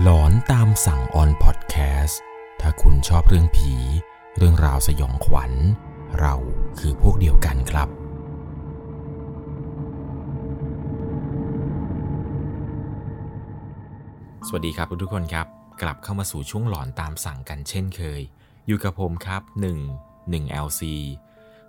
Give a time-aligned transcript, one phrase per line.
[0.00, 2.20] หลอนตามสั่งออนพอดแคสต์
[2.60, 3.72] ถ้าคุณชอบเรื่องผี
[4.36, 5.52] เรื่องราวสยองขวัญ
[6.20, 6.34] เรา
[6.78, 7.88] คือพวกเดียวกันครับ
[14.46, 15.46] สวัสดีครับทุกคนครับ
[15.82, 18.20] กลับเข้ามาสู่ช่วงหลอนตามสั่งกันเช่นเคย
[18.66, 19.42] อยู่กับผมครับ
[19.98, 20.82] 1 1 LC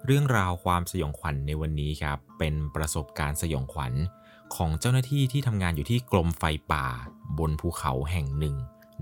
[0.05, 3.93] เรื่องราวความสยองขวัญในวันนี้ครับ เป็นประสบการณ์สยองขวัญ
[4.55, 6.86] ของเจ้าหน้าที่ที่ทำงานอยู่ที่กรมไฟป่า
[7.39, 8.55] บนภูเขาแห่งหนึ่ง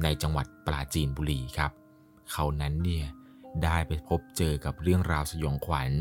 [0.04, 1.72] ในจังหวัดปราจีนบุรีครับ
[2.32, 3.08] เขานั้นเนี่ย
[3.64, 5.92] ได้ไปพบเจอกับเรื่องราวสยองขวัญ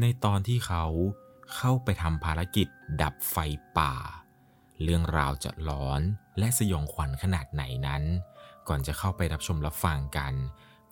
[0.00, 0.84] ในตอนที่เขา
[1.54, 2.66] เข้าไปทำภารกิจ
[3.02, 3.36] ดับไฟ
[3.78, 3.94] ป่า
[4.82, 6.00] เรื่องราวจะหลอน
[6.38, 8.02] และสยองขวัญขนาดไหนนั้น
[8.68, 10.32] ก่อนจะเข้าไปรับชมรับฟังกัน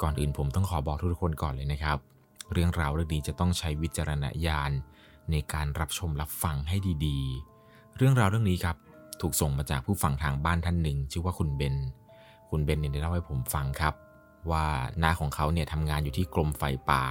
[0.03, 1.99] ก่อนอื่นผมต้องขอบอกทุกคนก่อนเลยนะครับ
[2.53, 4.73] เรื่องราวเรื่องนี้จะต้องใช้วิจารณญาณ
[5.31, 7.58] ในการรับชมรับฟังให้ดีๆ
[8.01, 8.77] เรื่องราวเรื่องนี้ครับ
[9.21, 11.77] ถูกส่งมาจากผู้ฟังทางบ้านท่านหนึ่ง ชื่อว่าคุณเบน
[12.51, 13.95] คุณเบนเนี่ยได้เล่าให้ผมฟังครับ
[14.51, 14.65] ว่า
[15.03, 17.03] น้าของเขาเนี่ยทำงานอยู่ที่กรมไฟป่า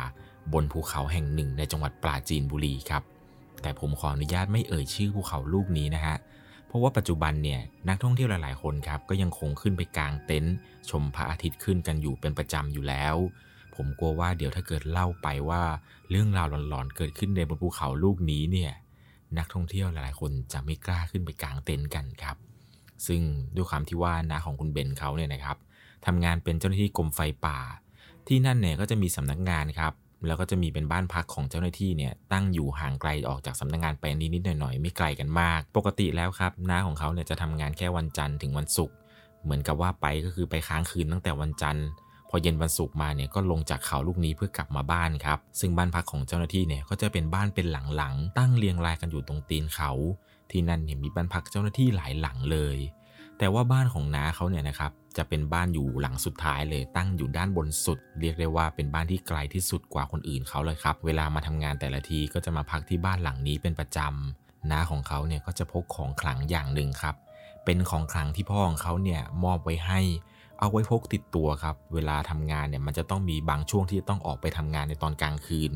[0.53, 3.03] บนภูเขาแห่งหนึ่งในจังหวัดปราจีนบุรีครับ
[3.61, 6.17] แต่ผมขออนุญาตไม่เอ่ยชื่อภูเขาลูกนี้นะฮะ
[6.67, 10.55] เพราะว่าปัจจุบันเนี่ยนักท่องเที่ยวหลาย ๆ คนครับก็ยังคงขึ้นไปกางเต็นท์
[10.89, 13.15] ชมพระอาทิตย์ขึ้นกันอยู่เป็นประจำอยู่แล้ว
[13.75, 15.61] ผมกลัวว่าเดี๋ยวถ้าเกิดเล่าไปว่า
[16.09, 18.71] เรื่องราวหลอน ๆ เกิดขึ้นในบนภูเขาลูกนี้เนี่ย
[19.37, 22.37] นักท่องเที่ยวหลายๆ คนจะไม่กล้าขึ้นไปกลางเต็นท์กันครับ
[23.07, 23.21] ซึ่ง
[23.55, 25.57] ด้วยความที่ว่าน้าของคุณเบนเขาเนี่ยนะครับ
[26.05, 27.59] ทำงานเป็นเจ้าหน้าที่กรมไฟป่า
[28.27, 29.93] ที่นั่นเนี่ยก็จะมีสำนักงานครับ
[30.27, 38.95] แล้วก็จะมีเป็นบ้านพักของเจ้าหน้าที่เนี่ยตั้งอยู่ห่างไกลออกจากสำนักงานไปนิดๆหน่อยๆไม่ไกลกันมาก ปกติแล้วครับน้าของเขาเนี่ยจะทำงานแค่วันจันทร์ถึงวันศุกร์
[39.43, 41.87] เหมือนกับว่าไปก็คือไปค้างคืนตั้งแต่วันจันทร์
[42.29, 49.91] พอเย็นวันศุกร์มาเนี่ยก็ลงจากเขาลูกนี้เพื่อกลับมาบ้านครับ ซึ่งบ้านพักของเจ้าหน้าที่เนี่ยก็จะเป็นบ้านเป็นหลังๆ ตั้งเรียงรายกันอยู่ตรงตีนเขา
[50.51, 52.77] ที่นั่นเนี่ยมีบ้านพักเจ้าหน้าที่หลายหลังเลย
[53.37, 67.15] แต่ว่าบ้านของน้าเขาเนี่ยนะครับจะเป็นบ้านอยู่หลังสุดท้ายเลยตั้งอยู่ด้านบนสุด เรียกได้ว่าเป็นบ้านที่ไกลที่สุดกว่าคนอื่นเขาเลยครับ เวลามาทำงานแต่ละทีก็จะมาพักที่บ้านหลังนี้เป็นประจำน้าของเขาเนี่ยก็จะพกของขลังอย่างหนึ่งครับ
[67.65, 69.99] เป็นของขลังที่พ่อของเขาเนี่ยมอบไว้ให้
[70.59, 75.71] เอาไว้พกติดตัวครับ เวลาทำงานเนี่ยมันจะต้องมีบางช่วงที่จะต้องออกไปทำงานในตอนกลางคืน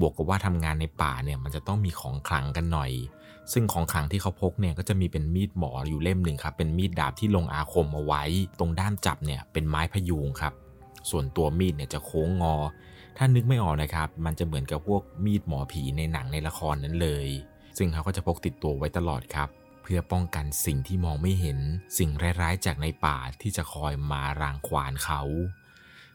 [0.00, 2.90] บวกกับว่าทำงานในป่าเนี่ยมันจะต้องมีของขลังกันหน่อย
[3.52, 8.22] ซึ่งของขลังที่เขาพกเนี่ยก็จะมีเป็นมีดหมออยู่เล่มหนึ่งครับ เป็นมีดดาบที่ลงอาคมเอาไว้
[8.58, 10.52] ตรงด้ามจับเนี่ยเป็นไม้พยุงครับ
[11.10, 12.54] ส่วนตัวมีดเนี่ยจะโค้งงอ
[13.16, 17.28] ถ้านึกไม่ออกนะครับ มันจะเหมือนกับพวกมีดหมอผีในหนังในละครนั้นเลย
[17.78, 19.48] ซึ่งเขาก็จะพกติดตัวไว้ตลอดครับ
[19.86, 21.58] พื่อป้องกันสิ่งที่มองไม่เห็น
[21.98, 22.10] สิ่ง
[22.40, 25.22] ร้ายๆ จากในป่าที่จะคอยมารางควานเขา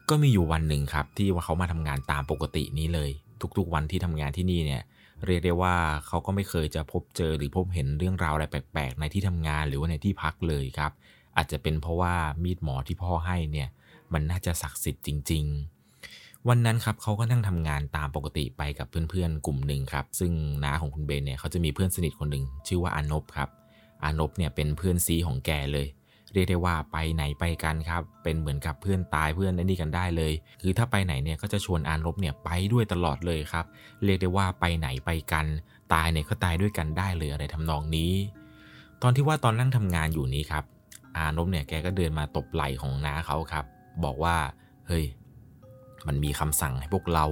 [0.08, 3.10] ก็มีอยู่วันหนึ่งครับที่ว่าเขามาทำงานตามปกตินี้เลย
[3.58, 4.82] ทุกๆวันที่ทำงานที่นี่เนี่ย
[5.26, 10.92] เรียกได้ว่าเขาก็ไม่เคยจะพบเจอหรือพบเห็นเรื่องราวอะไรแปลกๆ ในที่ทำงานหรือว่าในที่พักเลยครับ
[11.36, 13.68] อาจจะเป็นเพราะว่ามีดหมอที่พ่อให้เนี่ย
[14.12, 20.32] มันน่าจะศักดิ์สิทธิ์จริง ๆวันนั้นครับเขาก็นั่งทำงานตามปกติไปกับเพื่อนๆ กลุ่มหนึ่งครับ ซึ่ง
[20.64, 23.48] น้าของคุณเบนเนี่ยเขาจะมีเพื่อนสนิทคนหนึ่งชื่อว่าอานบครับ
[24.04, 25.86] อานบเนี่ยเป็นเพื่อนซีของแกเลย
[26.32, 30.32] เรียกได้ว่าไปไหนไปกันครับ เป็นเหมือนกับเพื่อนตายเพื่อนนี่กันได้เลย
[30.62, 33.64] คือถ้าไปไหนเนี่ยก็จะชวนอานบเนี่ยไปด้วยตลอดเลยครับ
[34.04, 35.46] เรียกได้ว่าไปไหนไปกัน
[35.92, 38.12] ตายเนี่ยก็ตายด้วยกันได้เลยอะไรทำนองนี้
[39.02, 40.64] ตอนที่ว่าตอนนั่งทำงานอยู่นี้ครับ
[41.16, 43.64] อานบเนี่ยแกก็เดินมาตบไหล่ของน้าเขาครับ
[44.04, 44.36] บอกว่า
[44.88, 45.04] เฮ้ย
[46.06, 47.26] มันมีคำสั่งให้พวกเรา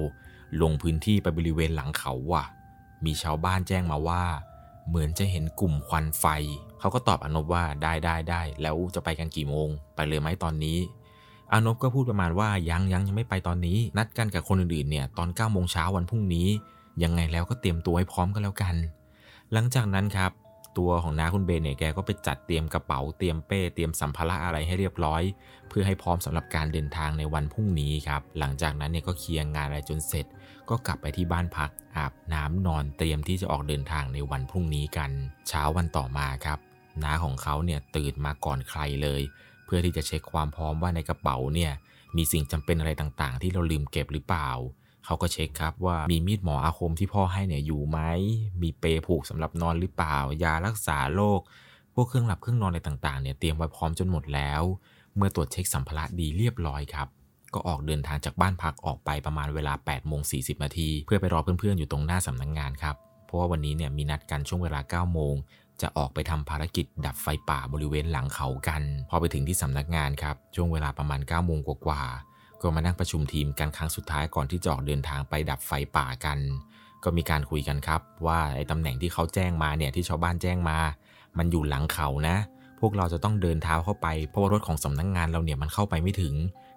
[0.61, 2.45] ลงพื้นที่ไปบริเวณหลังเขาว่ะ
[3.05, 4.23] มีชาวบ้านแจ้งมาว่า
[4.87, 6.25] เหมือนจะเห็นกลุ่มควันไฟ
[6.79, 10.77] เขาก็ตอบอนบว่าได้ได้ได้แล้วจะไปกันกี่โมง ไปเลยไหมตอนนี้
[11.51, 16.47] อนบก็พูดประมาณว่ายังยังยังไม่ไปตอนนี้ นัดกันกับคนอื่นๆเนี่ยตอน9ก้าโมงเช้าวันพรุ่งนี้
[17.03, 18.75] ยังไงแล้วก็เตรียมตัวให้พร้อมกันแล้วกัน
[19.53, 20.31] หลังจากนั้นครับ
[20.77, 25.21] ตัวของน้าคุณเบนเนี่ยแกก็ไปจัดเตรียมกระเป๋าเตรียมเป้เตรียมสัมภาระอะไรให้เรียบร้อย
[25.69, 30.25] เพื่อให้พร้อมสำหรับการเดินทางในวันพรุ่งนี้ครับ หลังจากนั้นเนี่ยก็เคลียร์งานอะไรจนเสร็จ
[30.71, 35.11] ก็กลับไปที่บ้านพัก อาบน้ำนอนเตรียมที่จะออกเดินทางในวันพรุ่งนี้กัน
[35.47, 36.59] เช้าวันต่อมาครับ
[37.03, 39.21] น้าของเขาเนี่ยตื่นมาก่อนใครเลย
[39.65, 41.71] เพื่อที่จะเช็คความพร้อมว่าในกระเป๋าเนี่ย
[42.17, 44.49] มีสิ่งจำเป็นอะไรต่างๆ ที่เราลืมเก็บหรือเปล่า
[45.05, 47.99] เขาก็เช็คครับว่ามีมีดหมออาคมที่พ่อให้เนี่ยอยู่ไหม
[48.61, 51.39] มีเปผูกสำหรับนอนหรือเปล่า ยารักษาโรค
[51.93, 54.63] พวกเครื่องหลับเครื่องนอนอะไรต่างๆเนี่ยเตรียมไว้พร้อมจนหมดแล้ว
[55.15, 57.07] เมื่อตรวจเช็คสัมภาระดีเรียบร้อยครับ
[57.53, 62.95] ก็ออกเดินทางจากบ้านพักออกไปประมาณเวลา8โมง40นาที เพื่อไปรอเพื่อนๆ อยู่ตรงหน้าสำนักงงานครับ
[63.25, 65.35] เพราะว่าวันนี้เนี่ยมีนัดกันช่วงเวลา9โมง
[65.81, 76.39] จะออกไปทำภารกิจดับไฟป่าบริเวณหลังเขากัน พอไปถึงที่สำนักงานครับ ช่วงเวลาประมาณ9โมงกว่าๆก็มานั่งประชุมทีมกันครั้งสุดท้ายก่อนที่จะออกเดินทางไปดับไฟป่ากัน
[77.03, 80.77] ก็มีการคุยกันครับ ว่าไอ้ตำแหน่งที่เขาแจ้งมาเนี่ยที่ชาวบ้านแจ้งมา
[81.37, 82.37] มันอยู่หลังเขานะ
[82.79, 86.33] พพวกเราจะต้องเดินเท้าเข้าไปเพราะว่ารถของสำนักงงานเราเนี่ยมันเข้าไปไม่ถึง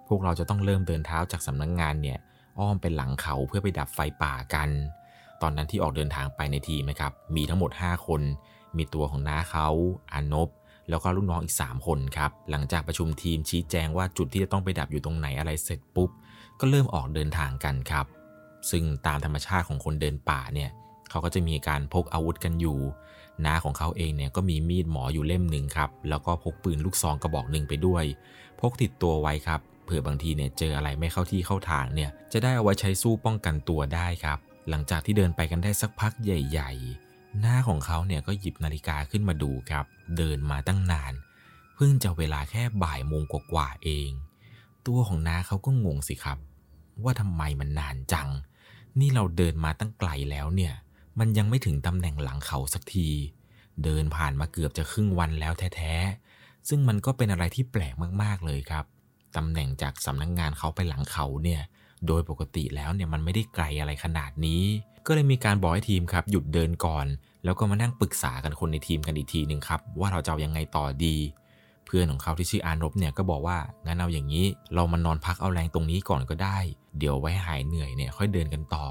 [0.07, 2.19] พวกเราจะต้องเริ่มเดินเท้าจากสำนักงงานเนี่ย
[2.59, 4.69] อ้อมเป็นหลังเขาเพื่อไปดับไฟป่ากัน
[5.41, 8.21] ตอนนั้นที่ออกเดินทางไปในทีมนะครับ มีทั้งหมด 5 คน
[8.77, 9.67] มีตัวของน้าเขา
[10.13, 10.49] อานบ
[10.89, 16.09] แล้วก็ลูกน้องอีก 3 คนครับ หลังจากประชุมทีมชี้แจงว่าจุดที่จะต้องไปดับอยู่ตรงไหนอะไรเสร็จปุ๊บ
[16.59, 18.05] ก็เริ่มออกเดินทางกันครับ
[18.71, 20.69] ซึ่งตามธรรมชาติของคนเดินป่าเนี่ย
[21.09, 22.77] เขาก็จะมีการพกอาวุธกันอยู่
[23.45, 28.03] น้าของเขาเองเนี่ยก็มีมีดหมออยู่เล่มหนึ่งครับ แล้วก็พกปืนลูกซองกระบอกหนึ่งไปด้วย
[28.59, 34.39] พกติดตัวไว้ครับ เผื่อบางทีเนี่ยเจออะไรไม่เข้าที่เข้าทางเนี่ยจะได้เอาไว้ใช้สู้ป้องกันตัวได้ครับ
[34.69, 36.71] หลังจากที่เดินไปกันได้สักพักใหญ่
[37.05, 39.85] ๆ หน้าของเขาเนี่ยก็หยิบนาฬิกาขึ้นมาดูครับ
[40.17, 41.13] เดินมาตั้งนาน
[41.75, 44.09] เพิ่งจะเวลาแค่บ่ายโมงกว่าๆเอง
[44.87, 46.37] ตัวของน้าเขาก็งงสิครับ
[47.03, 48.29] ว่าทำไมมันนานจัง
[48.99, 50.73] นี่เราเดินมาตั้งไกลแล้วเนี่ย
[51.19, 53.09] มันยังไม่ถึงตำแหน่งหลังเขาสักที
[53.83, 58.85] เดินผ่านมาเกือบจะครึ่งวันแล้วแท้ๆซึ่งมันก็เป็นอะไรที่แปลกมากๆเลยครับ
[59.37, 61.61] ตำแหน่งจากสำนักงงานเขาไปหลังเขาเนี่ย
[62.07, 64.63] โดยปกติแล้วเนี่ยมันไม่ได้ไกลอะไรขนาดนี้
[65.05, 67.05] ก็เลยมีการบอกให้ทีมครับหยุดเดินก่อน
[67.43, 71.15] แล้วก็มานั่งปรึกษากันคนในทีมกันอีกทีหนึ่งครับว่าเราจะเอายังไงต่อดี
[71.85, 74.45] เพื่อนของเขาที่ชื่ออานบเนี่ยก็บอกว่างั้นเอาอย่างนี้
[74.75, 76.57] เรามานอนพักเอาแรงตรงนี้ก่อนก็ได้
[76.99, 78.85] เดี๋ยวไว้หายเหนื่อยเนี่ยค่อยเดินกันต่อ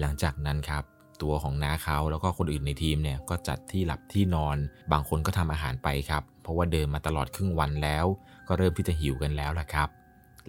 [0.00, 0.82] หลังจากนั้นครับ
[1.22, 4.56] ตัวของน้าเขาแล้วก็คนอื่นในทีมเนี่ยก็จัดที่หลับที่นอน
[4.92, 8.06] บางคนก็ทำอาหารไปครับ เพราะว่าเดินมาตลอดครึ่งวันแล้ว
[8.50, 9.88] ก็เริ่มที่จะหิวกันแล้วละครับ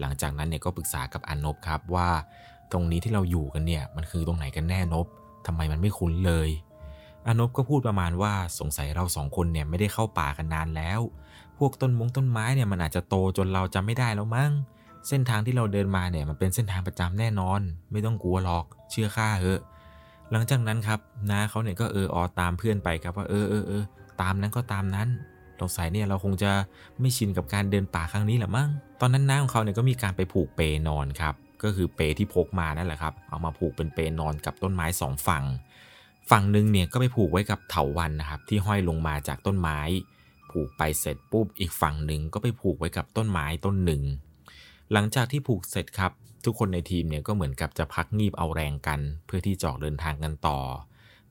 [0.00, 2.08] หลังจากนั้นเนี่ยก็ปรึกษากับอนนบครับว่า
[2.72, 5.06] ตรงนี้ที่เราอยู่กันเนี่ยมันคือตรงไหนกันแน่นบ
[5.46, 6.48] ทำไมมันไม่คุ้นเลย
[7.26, 11.00] อนนบก็พูดประมาณว่าสงสัยเราสองคนเนี่ยไม่ได้เข้าป่ากันนานแล้ว
[11.58, 14.52] พวกต้นมงต้นไม้เนี่ยมันอาจจะโตจนเราจำไม่ได้แล้วมั้ง
[15.08, 17.60] เส้นทางที่เราเดินมาเนี่ยมันเป็นเส้นทางประจำแน่นอน
[17.92, 19.60] ไม่ต้องกลัวหรอกเชื่อข้าเถอะ
[20.30, 21.00] หลังจากนั้นครับ
[21.30, 23.84] น้าเขาเนี่ยก็เอออตามเพื่อนไปครับว่าเออเออเออ
[24.20, 25.08] ตามนั้นก็ตามนั้น
[25.62, 26.50] สงสัยเนี่ยเราคงจะ
[27.00, 28.70] ไม่ชินกับการเดินป่าครั้งนี้แหละมั้ง
[29.00, 35.44] ตอนนั้นน้าของเขาเนี่ยก็มีการไปผูกเปนอนครับ ก็คือเปที่พกมานั่นแหละครับ เอามาผูกเป็นเปนอนกับต้นไม้สองฝั่ง
[36.30, 39.78] ฝั่งหนึ่งเนี่ยก็ไปผูกไว้กับเถาวันนะครับที่ห้อยลงมาจากต้นไม้
[40.50, 44.02] ผูกไปเสร็จปุ๊บอีกฝั่งหนึ่งก็ไปผูกไว้กับต้นไม้ต้นหนึ่ง
[44.92, 46.12] หลังจากที่ผูกเสร็จครับ
[46.44, 50.58] ทุกคนในทีมเนี่ยก็เหมือนกับจะพักงีบเอาแรงกัน เพื่อที่จะออกเดินทางกันต่อ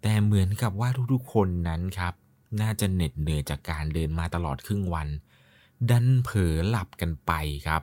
[0.02, 2.14] แต่เหมือนกับว่าทุกๆคนนั้นครับ
[2.60, 5.08] น่าจะเหน็ดเหนื่อยจากการเดินมาตลอดครึ่งวัน
[5.90, 7.32] ดันเผลอหลับกันไป
[7.68, 7.82] ครับ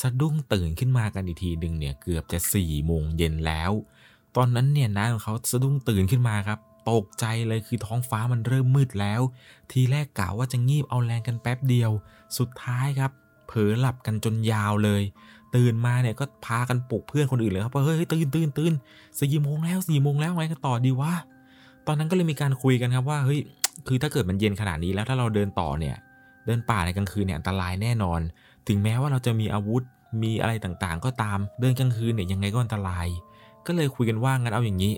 [0.00, 3.72] สะดุ้งตื่นขึ้นมากันอีกทีหนึ่งเนี่ยเกือบจะ4ี่โมงเย็นแล้ว
[4.36, 6.58] ตอนนั้นเนี่ยน้าของเขาสะดุ้งตื่นขึ้นมาครับ
[6.90, 9.20] ตกใจเลยคือท้องฟ้ามันเริ่มมืดแล้ว
[9.72, 11.90] ทีแรกกะว่าจะงีบเอาแรงกันแป๊บเดียว
[12.38, 13.10] สุดท้ายครับ
[13.46, 15.02] เผลอหลับกันจนยาวเลย
[15.54, 18.72] ตื่นมาเนี่ยก็พากันปลุกเพื่อนคนอื่นเลยครับว่าเฮ้ยตื่นตื่นตื่น
[19.20, 21.12] สี่โมงแล้วสี่โมงแล้วไงก็ต่อดีวะ
[21.86, 23.40] ตอนนั้นก็เลยมีการคุยกันครับว่าเฮ้ย
[23.86, 25.96] คือถ้าเกิดมันเย็นขนาดนี้แล้วถ้าเราเดินต่อเนี่ย
[26.46, 28.20] เดินป่าในกลางคืนเนี่ยอันตรายแน่นอน
[28.68, 29.82] ถึงแม้ว่าเราจะมีอาวุธ
[30.22, 33.06] มีอะไรต่างๆ ก็ตามเดินกลางคืนเนี่ยยังไงก็อันตราย
[33.66, 34.92] ก็เลยคุยกันว่างั้นเอาอย่างนี้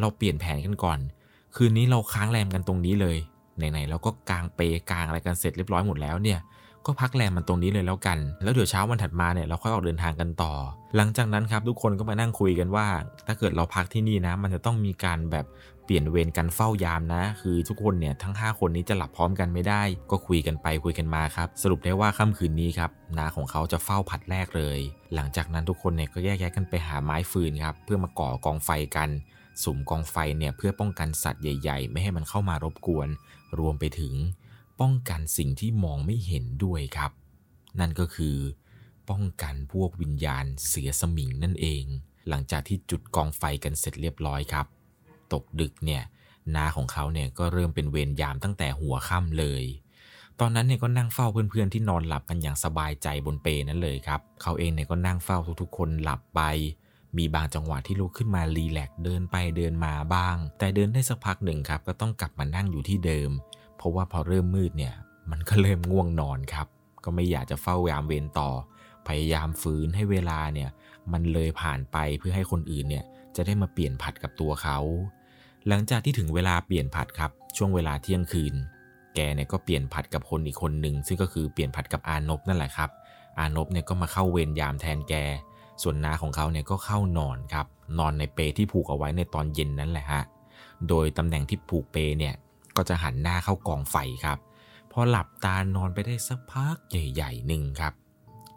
[0.00, 0.98] เราเปลี่ยนแผนกันก่อน
[1.56, 3.16] คืนนี้เราค้างแรมกันตรงนี้เลย
[3.56, 6.38] ไหนๆเราก็กางเปกางอะไรกันเสร็จเรียบร้อยหมดแล้วเนี่ย
[6.86, 10.52] ก็พักแรมมันตรงนี้เลยแล้วกัน แล้วเดี๋ยวเช้าวันถัดมาเนี่ยเราค่อยออกเดินทางกันต่อ
[10.96, 12.86] หลังจากนั้นครับทุกคนก็มานั่งคุยกันว่า
[13.26, 15.46] ถ้าเกิดเราพักที่นี่นะ มันจะต้องมีการแบบ
[15.84, 24.78] เปลี่ยนเวรกันเฝ้ายามนะ คือทุกคนเนี่ยทั้ง 5 คนนี้จะหลับพร้อมกันไม่ได้ ก็คุยกันไปคุยกันมาครับ สรุปได้ว่าค่ำคืนนี้ครับนาของเขาจะเฝ้าผัดแรกเลย
[25.14, 29.08] หลังจากนั้นทุกคนเนี่ยก็แยกย้ายกันไปหาไม้ฟืนครับเพื่อมาก่อกองไฟกัน
[29.62, 33.08] สุมกองไฟเนี่ยเพื่อป้องกันสัตว์ใหญ่ ๆ ไม่ให้มันเข้ามารบกวน
[33.58, 34.14] รวมไปถึง
[34.80, 37.10] ป้องกันสิ่งที่มองไม่เห็นด้วยครับ
[37.80, 38.36] นั่นก็คือ
[39.10, 41.84] ป้องกันพวกวิญญาณเสียสมิงนั่นเอง
[42.28, 44.66] หลังจากที่จุดกองไฟกันเสร็จเรียบร้อยครับ
[45.32, 46.02] ตกดึกเนี่ย
[46.56, 49.64] นาของเขาเนี่ยก็เริ่มเป็นเวรยามตั้งแต่หัวค่ำเลย
[50.40, 56.40] ตอนนั้นเนี่ยก็นั่งเฝ้าเพื่อนๆที่นอนหลับกันอย่างสบายใจบนเปนั้นเลยครับ เขาเองเนี่ยก็นั่งเฝ้าทุกๆ คนหลับไป
[57.16, 63.30] มีบางจังหวะที่ลุกขึ้นมารีแลกเดินไปเดินมาบ้าง แต่เดินได้สักพักหนึ่งครับ ก็ต้องกลับมานั่งอยู่ที่เดิม
[63.76, 64.94] เพราะว่าพอเริ่มมืดเนี่ย
[65.30, 66.66] มันก็เริ่มง่วงนอนครับ
[67.04, 68.50] ก็ไม่อยากจะเฝ้ายามเวรต่อ
[69.08, 70.70] พยายามฝืนให้เวลาเนี่ย
[71.12, 73.04] มันเลยผ่านไปเพื่อให้คนอื่นเนี่ย
[73.36, 74.78] จะได้มาเปลี่ยนผัดกับตัวเขา
[75.68, 78.54] หลังจากที่ถึงเวลาเปลี่ยนผัดครับ ช่วงเวลาเที่ยงคืน
[79.14, 82.90] แกเนี่ยก็เปลี่ยนผัดกับคนอีกคนหนึ่งซึ่งก็คือเปลี่ยนผัดกับอานบนั่นแหละครับ
[83.38, 85.14] อานบเนี่ยก็มาเข้าเวรยามแทนแก
[85.82, 87.66] ส่วนนาของเขาเนี่ยก็เข้านอนครับ
[87.98, 90.22] นอนในเปที่ผูกเอาไว้ในตอนเย็นนั่นแหละฮะ
[90.88, 92.34] โดยตำแหน่งที่ผูกเปเนี่ย
[92.76, 94.38] ก็จะหันหน้าเข้ากองไฟครับ
[94.92, 97.94] พอหลับตานอนไปได้สักพักใหญ่ๆหนึ่งครับ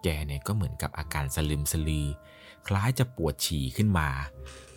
[0.03, 2.07] แกเนี่ยก็เหมือนกับอาการสลึมสลือ
[2.67, 4.09] คล้ายจะปวดฉี่ขึ้นมา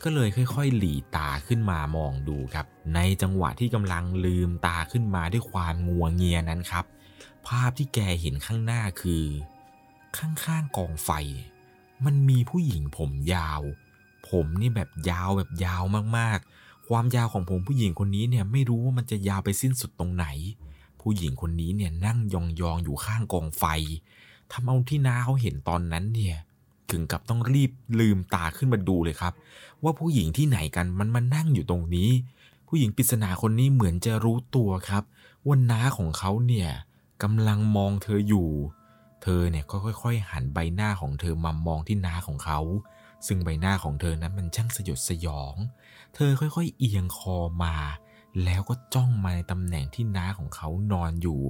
[0.02, 6.84] ก็เลยค่อยๆ หลีตาขึ้นมามองดูครับ ในจังหวะที่กำลังลืมตาขึ้นมาด้วยความงัวงเงียนั้นครับ
[7.46, 9.24] ภภาพที่แกเห็นข้างหน้าคือ
[10.16, 11.10] ข้างๆกองไฟ
[12.04, 13.62] มันมีผู้หญิงผมยาว
[14.28, 15.82] ผมนี่แบบยาวแบบยาว
[16.16, 20.26] มากๆ ความยาวของผมผู้หญิงคนนี้เนี่ยไม่รู้ว่ามันจะยาวไปสิ้นสุดตรงไหน
[21.00, 23.64] ผู้หญิงคนนี้เนี่ยนั่งยองๆอยู่ข้างกองไฟ
[24.52, 26.36] ทำเอาที่น้าเขาเห็นตอนนั้นเนี่ย
[26.90, 29.32] ถึงกับต้องรีบลืมตาขึ้นมาดูเลยครับ
[29.82, 32.10] ว่าผู้หญิงที่ไหนกันมันมานั่งอยู่ตรงนี้
[32.68, 35.02] ผู้หญิงปริศนาคนนี้เหมือนจะรู้ตัวครับ
[35.46, 36.70] ว่าน้าของเขาเนี่ย
[37.22, 38.48] กำลังมองเธออยู่
[39.22, 42.60] เธอเนี่ยก็ค่อย ๆ หันใบหน้าของเธอมามองที่น้าของเขา
[43.26, 45.54] ซึ่งใบหน้าของเธอนั้นมันช่างสยดสยอง
[46.14, 47.76] เธอค่อย ๆ เอียงคอมา
[48.44, 51.40] แล้วก็จ้องมาในตำแหน่งที่น้าของเขานอนอยู่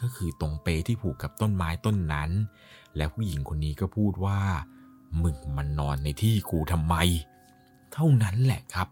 [0.00, 2.30] ก็คือตรงเปที่ผูกกับต้นไม้ต้นนั้น
[2.96, 4.40] และผู้หญิงคนนี้ก็พูดว่า
[5.22, 6.94] มึงมันนอนในที่กูทำไม
[7.92, 8.88] เท่านั้นแหละครับ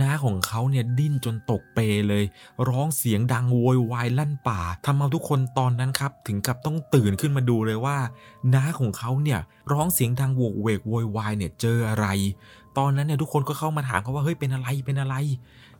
[0.00, 2.24] น้าของเขาเนี่ยดิ้นจนตกเปเลย
[2.68, 7.96] ร้องเสียงดังโวยวายลั่นป่าทำเอาทุกคนตอนนั้นครับ ถึงกับต้องตื่นขึ้นมาดูเลยว่า
[8.54, 9.40] น้าของเขาเนี่ย
[9.72, 12.06] ร้องเสียงดังโวกเวกโวยวายเนี่ยเจออะไร
[12.78, 15.16] ตอนนั้นเนี่ยทุกคนก็เข้ามาถามเขาว่าเฮ้ยเป็นอะไรเป็นอะไร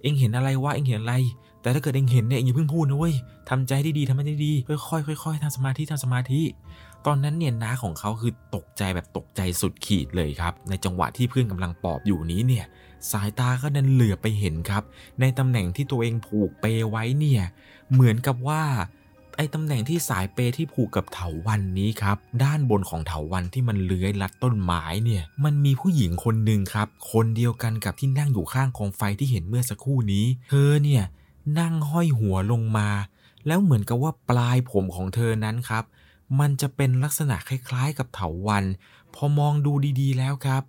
[0.02, 1.14] เอ็งเห็นอะไรวะเอ็งเห็นอะไร
[1.66, 3.14] แต่ถ้าเกิดเองเห็นเนี่ยอย่าเพิ่งพูดนะเว้ย
[3.50, 6.42] ทำใจดีทำใจดีค่อยๆค่อยๆทำสมาธิทำสมาธิ
[7.06, 12.64] ตอนนั้นเนี่ยน้าของเขาคือตกใจแบบตกใจสุดขีดเลยครับ ในจังหวะที่เพื่อนกำลังปอบอยู่นี้เนี่ย
[13.12, 14.82] สายตาก็ดันเหลือไปเห็นครับ
[15.20, 17.42] ในตำแหน่งที่ตัวเองผูกเปไว้เนี่ย
[17.92, 18.62] เหมือนกับว่า
[19.36, 31.04] ไอ้ตำแหน่งที่สายเปที่ผูกกับเถาวันนี้ครับ ด้านบนของเถาวันที่มันเลื้อยลัดต้นไม้เนี่ย มันมีผู้หญิงคนหนึ่งครับ คนเดียวกันกับที่นั่งอยู่ข้างกองไฟที่เห็นเมื่อสักครู่นี้ เธอเนี่ย
[31.58, 32.88] นั่งห้อยหัวลงมา
[33.46, 35.84] แล้วเหมือนกับว่าปลายผมของเธอนั้นครับ
[36.40, 38.64] มันจะเป็นลักษณะคล้ายๆ กับเถาวัน
[39.14, 40.62] พอมองดูดีๆ แล้วครับ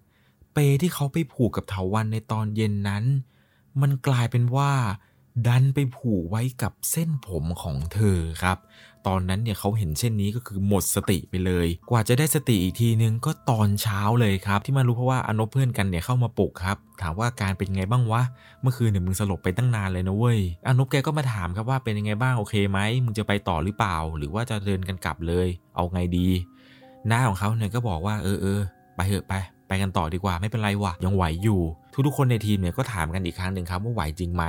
[0.54, 3.04] เปที่เขาไปผูกกับเถาวันในตอนเย็นนั้น
[3.82, 4.72] มันกลายเป็นว่า
[5.48, 8.58] ดันไปผูกไว้กับเส้นผมของเธอครับ
[9.08, 18.22] ตอนนั้นเนี่ยเขาเห็นเช่นนี้ก็คือหมดสติไปเลย กว่าจะได้สติอีกทีนึงก็ตอนเช้าเลยครับ ที่มารู้เพราะว่าอนบเพื่อนกันเนี่ยเข้ามาปลุกครับถามว่าการเป็นไงบ้างวะ
[18.62, 26.28] เมื่อคืนเนี่ยมึงสลบไปตั้งนานเลยนะเว้ยอนบแกก็มาถามครับว่าเป็นยังไงบ้างโอเคไหมมึงจะไปต่อหรือเปล่า หรือว่าจะเดินกันกลับเลย เอาไงดี
[27.08, 28.60] หน้าของเขาเนี่ยก็บอกว่าเออเออ
[28.96, 29.34] ไปเถอะไป
[29.68, 31.62] ไปกันต่อดีกว่าไม่เป็นไรวะยังไหวอยู่
[32.06, 34.44] ทุกๆคนในทีมเนี่ยก็ถามกันอีกครั้งหนึ่งครับว่าไหวจริงไหม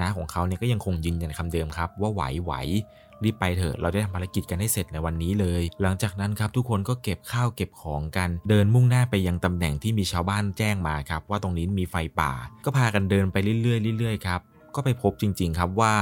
[0.00, 2.52] น้าของเขาเนี่ยก็ยังคงยืนยันคำเดิมครับว่าไหวไหว
[3.24, 12.32] รีบไปเถอะเราได้ทำภารกิจกันให้เสร็จในวันนี้เลย หลังจากนั้นครับทุกคนก็เก็บข้าวเก็บของกัน เดินมุ่งหน้าไปยังตำแหน่งที่มีชาวบ้านแจ้งมาครับ ว่าตรงนี้มีไฟป่า
[12.64, 14.40] ก็พากันเดินไปเรื่อยๆเรื่อยๆครับ
[14.74, 15.94] ก็ไปพบจริง ๆ ครับว่า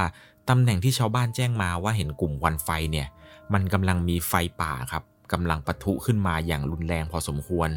[0.49, 3.07] ตำแหน่งที่ชาวบ้านแจ้งมาว่าเห็นกลุ่มควันไฟเนี่ย
[3.53, 5.03] มันกำลังมีไฟป่าครับ
[5.33, 7.69] กำลังปะทุขึ้นมาอย่างรุนแรงพอสมควร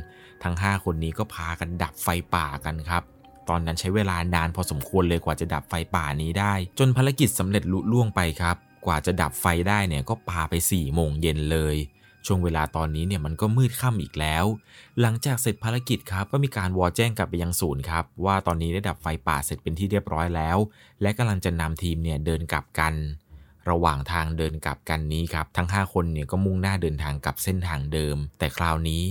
[0.42, 3.02] ทั้ง 5 คนนี้ก็พากันดับไฟป่ากันครับ
[3.48, 11.76] ตอนนั้นใช้เวลานานพอสมควรเลยกว่าจะดับไฟป่านี้ได้ จนภารกิจสำเร็จลุล่วงไปครับ กว่าจะดับไฟได้เนี่ยก็ปาไป4ี่โมงเย็นเลย
[12.26, 14.44] ช่วงเวลาตอนนี้เนี่ยมันก็มืดค่ำอีกแล้ว
[15.00, 20.56] หลังจากเสร็จภารกิจครับก็มีการวอแจ้งกลับไปยังศูนย์ครับ ว่าตอนนี้ได้ดับไฟป่าเสร็จเป็นที่เรียบร้อยแล้ว
[21.02, 22.94] และกำลังจะนำทีมเนี่ยเดินกลับกัน
[23.70, 29.04] ระหว่างทางเดินกลับกันนี้ครับทั้ง 5 คนเนี่ยก็มุ่งหน้าเดินทางกลับเส้นทางเดิม แต่คราวนี้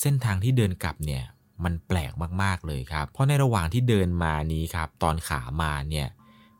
[0.00, 1.24] เส้นทางที่เดินกลับเนี่ย
[1.64, 6.08] มันแปลกมากๆเลยครับ เพราะในระหว่างที่เดินมานี้ครับ ตอนขามาเนี่ย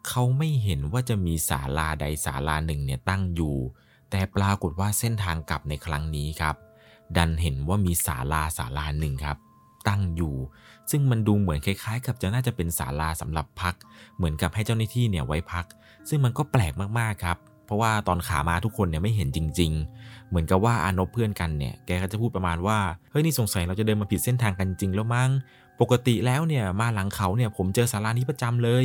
[0.08, 3.56] เขาไม่เห็นว่าจะมีศาลาใดศาลาหนึ่งเนี่ยตั้งอยู่
[4.10, 6.56] แต่ปรากฏว่าเส้นทางกลับในครั้งนี้ครับ
[7.16, 9.36] ดันเห็นว่ามีศาลาศาลาหนึ่งครับ
[9.88, 10.34] ตั้งอยู่
[10.90, 13.74] ซึ่งมันดูเหมือนคล้ายๆ กับจะน่าจะเป็นศาลาสำหรับพัก
[14.16, 15.66] เหมือนกับให้เจ้าหน้าที่เนี่ยไว้พัก
[16.08, 22.78] ซึ่งมันก็แปลกมากๆครับเพราะว่าตอนขามาทุกคนเนี่ยไม่เห็นจริง ๆ เหมือนกับว่าอานบเพื่อนกันเนี่ย แกก็จะพูดประมาณว่า
[23.10, 25.30] เฮ้ยนี่สงสัยเราจะเดินมาผิดเส้นทางกันจริงแล้วมั้ง
[25.80, 28.70] ปกติแล้วเนี่ยมาหลังเขาเนี่ยผมเจอศาลานี้ประจำเล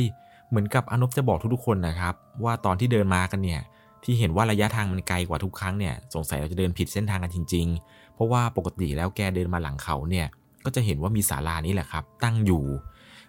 [0.52, 3.60] เหมือนกับอานบจะบอกทุกๆคนนะครับ ว่าตอนที่เดินมากันเนี่ย
[4.04, 10.26] ที่เห็นว่าระยะทางมันไกลกว่าทุกครั้งเนี่ยสงสัยเราจะเดินผิดเส้นทางกันจริง ๆ เพราะว่าปกติแล้วแกเดินมาหลังเขาเนี่ย
[10.64, 12.64] ก็จะเห็นว่ามีศาลานี้แหละครับ ตั้งอยู่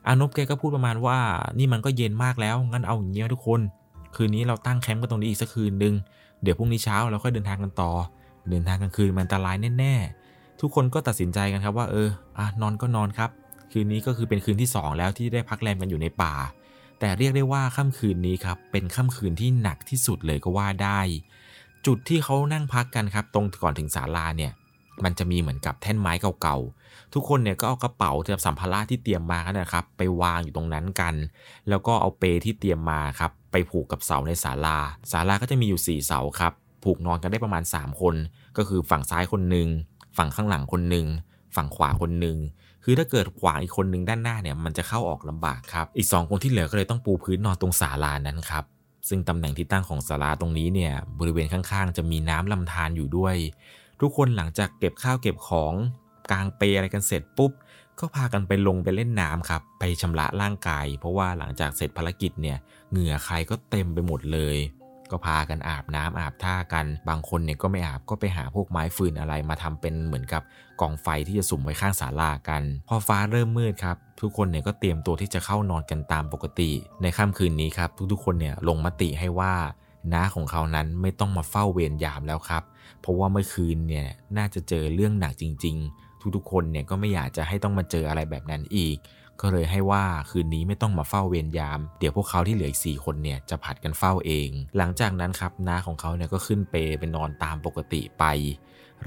[0.08, 1.18] อานบแกก็พูดประมาณว่า
[1.60, 3.62] นี่มันก็เย็นมากแล้วงั้นเอาอย่างเงี้ยทุกคน
[4.15, 5.94] คืนนี้เราตั้งแคมป์กันตรงนี้อีกสักคืนหนึ่ง
[6.44, 7.92] เดี๋ยวพรุ่งนี้เช้าเราค่อยเดินทางกันต่อ
[8.50, 13.30] เดินทางกลางคืนมันอันตรายแน่ๆทุกคนก็ตัดสินใจกันครับว่าเอออะนอนก็นอนครับ
[13.72, 16.34] คืนนี้ก็คือเป็นคืนที่ 2 แล้วที่ได้พักแรมกันอยู่ในป่า
[17.05, 21.00] แต่เรียกได้ว่าค่ำคืนนี้ครับเป็นค่ำคืนที่หนักที่สุดเลยก็ว่าได้
[21.86, 24.51] จุดที่เขานั่งพักกันครับตรงก่อนถึงศาลาเนี่ย
[25.03, 31.13] มันจะมีเหมือนกับแท่นไม้เก่าๆ ทุกคนเนี่ยก็เอากระเป๋าเตรียมสัมภาระที่เตรียมมากันนะครับ ไปวางอยู่ตรงนั้นกัน
[31.69, 34.77] แล้วก็เอาเปที่เตรียมมาครับไปผูกกับเสาในศาลา
[35.12, 38.15] ศาลาก็จะมีอยู่ 4 เสาครับ ผูกนอนกันได้ประมาณ 3 คน
[38.57, 39.67] ก็คือฝั่งซ้ายคนหนึ่ง
[40.17, 41.07] ฝั่งข้างหลังคนหนึ่ง
[41.55, 42.38] ฝั่งขวาคนหนึ่ง
[42.83, 48.63] คือถ้าเกิดขวางอีกคนหนึ่งด้านหน้าเนี่ยมันจะเข้าออกลำบากครับ อีก 2 คนที่เหลือก็เลยต้องปูพื้นนอนตรงศาลานั้นครับ
[49.09, 53.35] ซึ่งตำแหน่งที่ตั้งของศาลาตรงนี้เนี่ยบริเวณข้างๆ จะมีน้ำลำธารอยู่ด้วย
[54.01, 55.73] ทุกคนหลังจากเก็บข้าวเก็บของ
[56.31, 57.51] กลางเปอะไรกันเสร็จปุ๊บ
[57.99, 62.57] ก็พากันไปลงไปเล่นน้ำครับ ไปชำระร่างกาย เพราะว่าหลังจากเสร็จภารกิจเนี่ย
[62.91, 64.57] เหงื่อใครก็เต็มไปหมดเลย
[65.11, 70.41] ก็พากันอาบน้ำอาบท่ากัน บางคนเนี่ยก็ไม่อาบก็ไปหาพวกไม้ฟืนอะไรมาทำเป็นเหมือนกับ
[70.82, 79.53] กองไฟที่จะสุ่มไว้ข้างศาลากัน พอฟ้าเริ่มมืดครับ ทุกคนเนี่ยก็เตรียมตัวที่จะเข้านอนกันตามปกติ ในค่ำคืนนี้ครับ ทุกๆคนเนี่ยลงมติให้ว่า
[80.13, 82.63] น้าของเขานั้นไม่ต้องมาเฝ้าเวรยามแล้วครับ
[83.01, 88.98] เพราะว่าเมื่อคืนเนี่ยน่าจะเจอเรื่องหนักจริง ๆ ทุกๆคนเนี่ยก็ไม่อยากจะให้ต้องมาเจออะไรแบบนั้นอีก
[89.42, 98.25] ก็เลยให้ว่าคืนนี้ไม่ต้องมาเฝ้าเวรยาม เดี๋ยวพวกเขาที่เหลืออีกสี่คนเนี่ยจะผัดกันเฝ้าเอง หลังจากนั้นครับน้าของเขาเนี่ยก็ขึ้นเปไปนอนตามปกติไป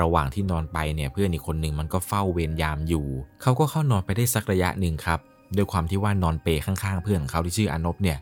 [0.01, 3.07] ระหว่างที่นอนไปเนี่ยเพื่อนอีกคนหนึ่งมันก็เฝ้าเวรยามอยู่
[3.43, 5.21] เขาก็เข้านอนไปได้สักระยะหนึ่งครับ
[5.57, 8.19] ด้วยความที่ว่านอนเปข้างๆ เพื่อนของเขาที่ชื่ออนบเนี่ย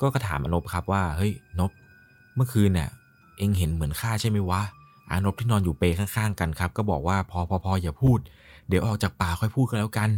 [0.00, 1.70] ก็กระถามอนบครับว่าเฮ้ยนบ
[2.36, 2.88] เมื่อคืนเนี่ย
[3.38, 4.62] เอ็งเห็นเหมือนข้าใช่ไหมวะ
[5.10, 8.18] อนบที่นอนอยู่เปข้างๆกันครับ ก็บอกว่าพอพอพออย่าพูด
[8.68, 10.10] เดี๋ยวออกจากป่าค่อยพูดกันแล้วกัน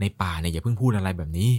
[0.00, 1.52] ในป่าเนี่ยอย่าเพิ่งพูดอะไรแบบนี้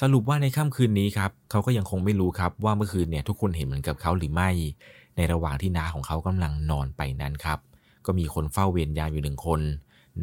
[0.00, 4.50] สรุปว่าในค่ำคืนนี้ครับเขาก็ยังคงไม่รู้ครับว่าเมื่อคืนเนี่ยทุกคนเห็นเหมือนกับเขาหรือไม่
[5.16, 7.58] ในระหว่างที่นาของเขากำลังนอนไปนั้นครับ
[8.08, 9.60] ก็มีคนเฝ้าเวรยามอยู่หนึ่งคน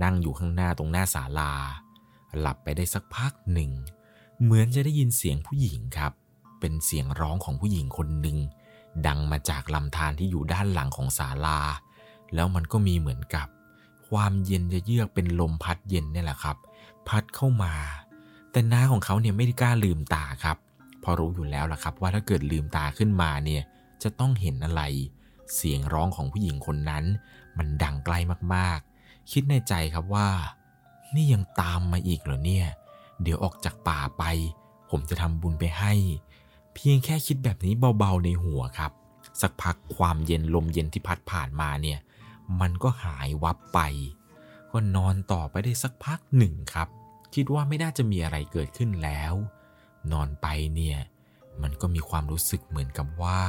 [0.03, 1.51] นั่งอยู่ข้างหน้าตรงหน้าศาลา
[2.39, 3.71] หลับไปได้สักพักหนึ่ง
[4.41, 6.11] เหมือนจะได้ยินเสียงผู้หญิงครับ
[6.59, 8.37] เป็นเสียงร้องของผู้หญิงคนหนึ่ง
[9.07, 11.59] ดังมาจากลำธารที่อยู่ด้านหลังของศาลา
[12.33, 13.47] แล้วมันก็มีเหมือนกับ
[14.09, 16.57] ความเย็นจะเยือกเป็นลมพัดเย็นนี่แหละครับ
[17.07, 17.73] พัดเข้ามา
[18.51, 20.57] แต่หน้าของเขาเนี่ยไม่ได้กล้าลืมตาครับ
[21.03, 23.63] พอรู้อยู่แล้วล่ะครับ ว่าถ้าเกิดลืมตาขึ้นมาเนี่ย
[24.03, 24.81] จะต้องเห็นอะไร
[25.55, 27.05] เสียงร้องของผู้หญิงคนนั้น
[27.57, 28.15] มันดังไกล
[28.53, 30.29] มากๆ คิดในใจครับว่า
[31.15, 32.67] นี่ยังตามมาอีกเหรอเนี่ย
[33.21, 34.23] เดี๋ยวออกจากป่าไป
[34.89, 35.93] ผมจะทำบุญไปให้
[36.73, 38.91] เพียงแค่คิดแบบนี้เบาๆในหัวครับ
[39.41, 41.99] สักพักความเย็นลมเย็นที่พัดผ่านมาเนี่ย
[42.61, 43.79] มันก็หายวับไป
[44.71, 46.87] ก็นอนต่อไปได้สักพักหนึ่งครับ
[47.35, 49.33] คิดว่าไม่น่าจะมีอะไรเกิดขึ้นแล้ว
[50.11, 50.99] นอนไปเนี่ย
[51.61, 53.41] มันก็มีความรู้สึกเหมือนกับว่า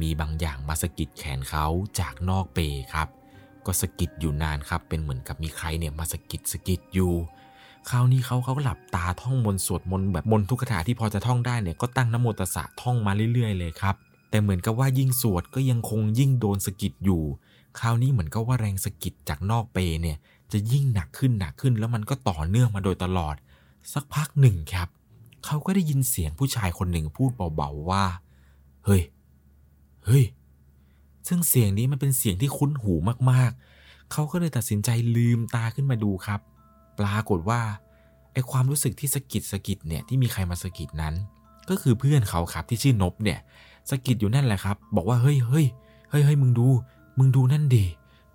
[0.00, 1.66] มีบางอย่างมาสะกิดแขนเขา
[1.98, 2.58] จากนอกเป
[2.92, 3.08] ครับ
[3.68, 7.12] ก็สะกิดอยู่นานครับ เป็นเหมือนกับมีใครเนี่ยมาสะกิดสะกิดอยู่
[7.90, 13.94] คราวนี้เขาเขาก็หลับตาท่องมนสวดมนแบบมนทุกคาถาที่พอจะท่องได้เนี่ยก็ตั้งนโมตสะท่องมาเรื่อย ๆ เลยครับ
[14.30, 17.22] แต่เหมือนกับว่ายิ่งสวดก็ยังคงยิ่งโดนสะกิดอยู่
[17.78, 20.16] คราวนี้เหมือนกับว่าแรงสะกิดจากนอกเปเนี่ย
[20.52, 23.34] จะยิ่งหนักขึ้นหนักขึ้น แล้วมันก็ต่อเนื่องมาโดยตลอด
[23.92, 24.88] สักพักหนึ่งครับ
[25.44, 28.04] เขาก็ได้ยินเสียงผู้ชายคนหนึ่งพูดเบาๆว่า
[28.84, 29.02] เฮ้ย
[30.06, 30.24] เฮ้ย
[31.28, 32.94] ซึ่งเสียงนี้มันเป็นเสียงที่คุ้นหู
[33.30, 36.40] มากๆ เขาก็เลยตัดสินใจลืมตาขึ้นมาดูครับ
[36.98, 37.60] ปรากฏว่า
[38.32, 41.14] ไอความรู้สึกที่สะกิดสะกิดเนี่ยที่มีใครมาสะกิดนั้น
[41.68, 43.38] ก็คือเพื่อนเขาครับที่ชื่อนบเนี่ย
[43.90, 45.66] สะกิดอยู่นั่นแหละครับ บอกว่าเฮ้ยเฮ้ย
[46.10, 46.68] เฮ้ยเฮ้ยมึงดู
[47.18, 47.86] มึงดูนั่นดิ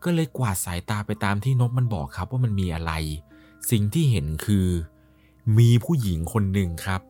[0.04, 2.92] ก็เลยกวาดสายตาไปตามที่นกมันบอกครับว่ามันมีอะไร
[3.72, 4.68] สิ่งที่เห็นคือ
[5.58, 7.02] มีผู้หญิงคนหนึ่งครับ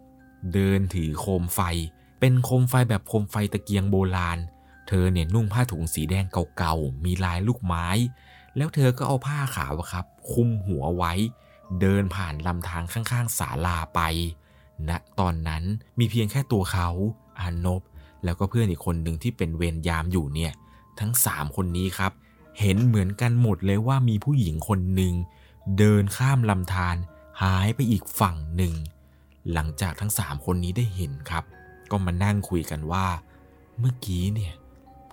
[0.53, 1.59] เดินถือโคมไฟ
[2.19, 4.37] เป็นโคมไฟแบบโคมไฟตะเกียงโบราณ
[4.87, 6.25] เธอเนี่ยนุ่งผ้าถุงสีแดง
[6.57, 7.87] เก่าๆ มีลายลูกไม้
[8.57, 11.13] แล้วเธอก็เอาผ้าขาวครับ คุมหัวไว้
[11.81, 14.01] เดินผ่านลำทางข้างๆศาลาไป
[14.89, 15.63] ณนะตอนนั้น
[15.99, 16.89] มีเพียงแค่ตัวเขา
[17.39, 17.81] อานบ
[18.23, 20.53] แล้วก็เพื่อนอีกคนหนึ่งที่เป็นเวรยามอยู่เนี่ย
[20.99, 22.11] ทั้งสามคนนี้ครับ
[22.59, 25.13] เห็นเหมือนกันหมดเลยว่ามีผู้หญิงคนหนึ่ง
[25.77, 26.95] เดินข้ามลำธาร
[27.41, 28.73] หายไปอีกฝั่งหนึ่ง
[29.53, 31.43] หลังจากทั้งสามคนนี้ได้เห็นครับ
[31.91, 33.05] ก็มานั่งคุยกันว่า
[33.79, 34.53] เมื่อกี้เนี่ย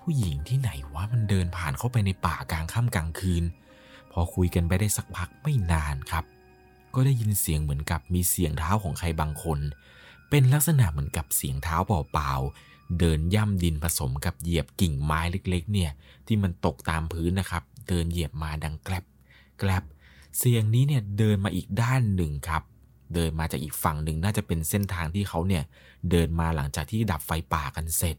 [0.01, 3.43] ผู้หญิงที่ไหนว่ามันเดินผ่านเข้าไปในป่ากลางค่ำกลางคืน
[4.11, 6.25] พอคุยกันไปได้สักพักไม่นานครับ
[6.95, 9.59] ก็ได้ยินเสียงเหมือนกับมีเสียงเท้าของใครบางคน
[10.29, 12.33] เป็นลักษณะเหมือนกับเสียงเท้าเปล่า
[12.99, 15.91] เดินย่ำดินผสมกับเหยียบกิ่งไม้เล็ก ๆ เนี่ย
[16.27, 19.05] ที่มันตกตามพื้นนะครับ เดินเหยียบมาดังแกลบ
[19.59, 19.83] แกลบ
[20.37, 22.63] เสียงนี้เนี่ยเดินมาอีกด้านหนึ่งครับ
[23.13, 25.63] เดินมาจากอีกฝั่งหนึ่งน่าจะเป็นเส้นทางที่เขาเนี่ย
[26.09, 28.17] เดินมาหลังจากที่ดับไฟป่ากันเสร็จ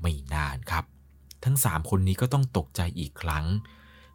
[0.00, 0.84] ไม่นานครับ
[1.44, 3.46] ทั้งสามคนนี้ก็ต้องตกใจอีกครั้ง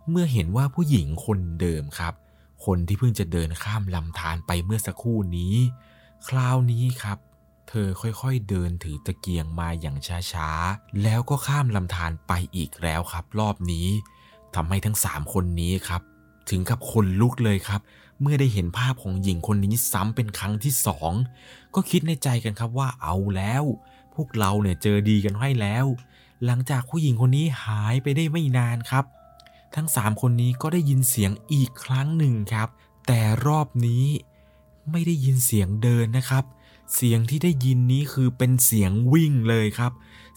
[0.09, 2.13] เมื่อเห็นว่าผู้หญิงคนเดิมครับ
[2.65, 5.55] คนที่เพิ่งจะเดินข้ามลำธารไปเมื่อสักครู่นี้
[6.27, 7.17] คราวนี้ครับ
[7.69, 9.97] เธอค่อยๆเดินถือตะเกียงมาอย่าง
[10.31, 13.87] ช้าๆ แล้วก็ข้ามลำธารไปอีกแล้วครับ รอบนี้
[14.55, 16.01] ทำให้ทั้งสามคนนี้ครับ
[16.49, 17.81] ถึงกับคนลุกเลยครับ
[18.21, 21.11] เมื่อได้เห็นภาพของหญิงคนนี้ซ้ำเป็นครั้งที่สอง
[21.75, 23.63] ก็คิดในใจกันครับว่าเอาแล้ว
[24.15, 25.85] พวกเราเนี่ยเจอดีกันให้แล้ว
[26.45, 29.05] หลังจากผู้หญิงคนนี้หายไปได้ไม่นานครับ
[29.75, 32.69] ทั้ง 3 คนนี้ก็ได้ยินเสียงอีกครั้งหนึ่งครับ
[33.07, 34.05] แต่รอบนี้
[34.91, 36.43] ไม่ได้ยินเสียงเดินนะครับ
[36.95, 39.91] เสียงที่ได้ยินนี้คือเป็นเสียงวิ่งเลยครับ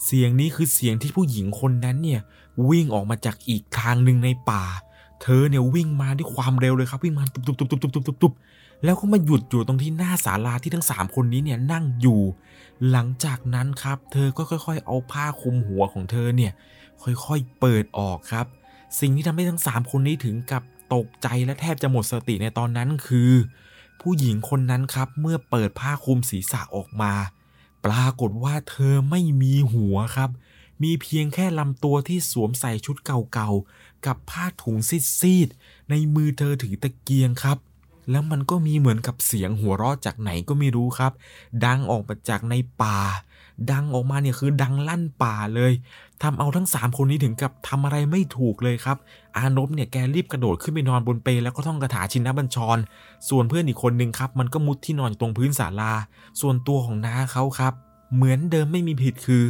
[0.05, 2.21] เสียงนี้คือเสียงที่ผู้หญิงคนนั้นเนี่ย
[2.69, 4.63] วิ่งออกมาจากอีกทางหนึ่งในป่า
[5.21, 8.33] เธอเนี่ยวิ่งมาด้วยความเร็วเลยครับวิ่งมาตุบตุบตุบตุบตุบตุบตุบ
[8.83, 12.21] แล้วก็มาหยุดอยู่ตรงที่หน้าศาลาที่ทั้ง 3 คนนี้เนี่ยนั่งอยู่
[12.89, 16.53] หลังจากนั้นครับ เธอก็ค่อยๆ เอาผ้าคลุมหัวของเธอเนี่ย
[17.03, 18.45] ค่อยๆ เปิดออกครับ
[18.99, 20.63] สิ่งที่ทำให้ทั้งสามคนนี้ถึงกับ
[20.93, 23.31] ตกใจและแทบจะหมดสติในตอนนั้นคือ
[24.01, 27.13] ผู้หญิงคนนั้นครับเมื่อเปิดผ้าคลุมศีรษะออกมา
[27.85, 30.29] ปรากฏว่าเธอไม่มีหัวครับ
[30.83, 34.77] มีเพียงแค่ลำตัวที่สวมใส่ชุดเก่าๆกับผ้าถุง
[35.19, 37.57] ซีดๆในมือเธอถือตะเกียงครับ
[38.09, 41.11] แล้วมันก็มีเหมือนกับเสียงหัวเราะจากไหนก็ไม่รู้ครับ
[41.65, 42.99] ดังออกมาจากในป่า
[43.71, 45.73] ดังออกมาเนี่ยคือดังลั่นป่าเลย
[46.21, 48.97] ทำเอาทั้ง 3 คนนี้ถึงกับทำอะไรไม่ถูกเลยครับ
[49.37, 52.77] อานบเนี่ยแกรีบกระโดดขึ้นไปนอนบนเปลแล้วก็ท่องคาถาชินบัญชร
[53.29, 55.93] ส่วนเพื่อนอีกคนนึงครับ มันก็มุดที่นอนอตรงพื้นศาลา
[56.41, 57.73] ส่วนตัวของน้าเขาครับ
[58.15, 59.43] เหมือนเดิมไม่มีผิดคือ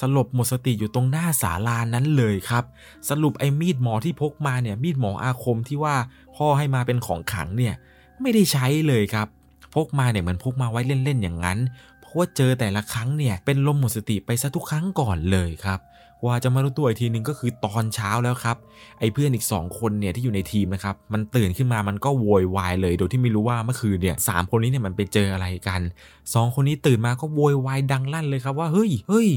[0.00, 2.64] สลบหมดสติอยู่ตรงหน้าศาลานั้นเลยครับ
[3.10, 5.96] สรุปไอ้มีดหมอที่พกมาเนี่ยมีดหมออาคมที่ว่า
[6.36, 7.74] พ่อให้มาเป็นของขังเนี่ย
[8.20, 9.28] ไม่ได้ใช้เลยครับ
[9.74, 11.58] พกมาเนี่ยเหมือนพกมาไว้เล่นๆอย่างนั้น
[12.00, 15.80] เพราะว่าเจอแต่ละครั้งเนี่ยเป็นลมหมดสติไปซะทุกครั้งก่อนเลยครับ
[16.24, 18.56] ว่าจะมารู้ตัวอีกทีนึงก็คือตอนเช้าแล้วครับ
[19.00, 25.80] ไอ้เพื่อนอีก 2 คนเนี่ยที่อยู่ในทีมนะครับ มันตื่นขึ้นมามันก็โวยวายเลย โดยที่ไม่รู้ว่าเมื่อคืนเนี่ยสคนนี้เนี่ยมันไปเจออะไรกัน
[26.18, 29.28] 2 คนนี้ตื่นมาก็โวยวายดังลั่นเลยครับว่าเฮ้ยเฮ้ย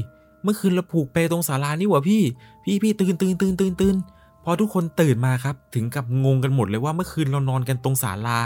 [0.42, 2.22] เมื่อคืนเราผูกเปตรงศาลานี่หว่าพี่
[2.64, 3.96] พี่พี่ตื่นตื่นตื่นตื่นตื่น
[4.44, 8.38] พอทุกคนตื่นมาครับ ถึงกับงงกันหมดเลยว่าเมื่อคืนเรานอนกันตรงศาลา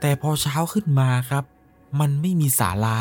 [0.00, 1.44] แต่พอเช้าขึ้นมาครับ
[2.00, 2.96] มันไม่มีศาลา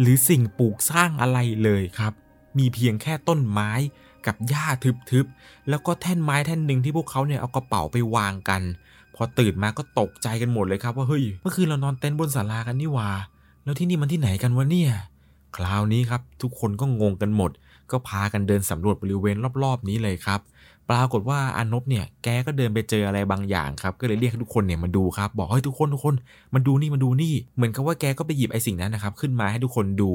[0.00, 2.12] หรือสิ่งปลูกสร้างอะไรเลยครับ
[2.58, 3.70] มีเพียงแค่ต้นไม้
[4.26, 4.66] กับหญ้า
[5.10, 8.62] ทึบๆ แล้วก็แท่นไม้แท่นหนึ่งที่พวกเขาเนี่ยเอากระเป๋าไปวางกัน
[9.14, 13.10] พอตื่นมาก็ตกใจกันหมดเลยครับว่าเฮ้ย เมื่อคืนเรานอนเต็นท์บนศาลากันนี่ว่า
[13.64, 14.92] แล้วที่นี่มันที่ไหนกันวะเนี่ย
[15.56, 17.50] คราวนี้ครับ ทุกคนก็งงกันหมด
[17.90, 20.40] ก็พากันเดินสำรวจบริเวณรอบๆ นี้เลยครับ
[20.90, 26.14] ปรากฏว่าอานบเนี่ยแกก็เดินไปเจออะไรบางอย่างครับ ก็เลยเรียกทุกคนเนี่ยมาดูครับ บอกให้ทุกคนทุกคน
[26.54, 30.12] มาดูนี่มาดูนี่ เหมือนกับว่าแกก็ไปหยิบไอ้สิ่งนั้นนะครับ ขึ้นมาให้ทุกคนดู